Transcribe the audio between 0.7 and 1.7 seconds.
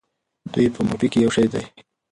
په مورفي کې یو شی دي.